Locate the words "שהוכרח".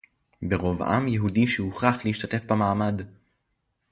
1.47-2.05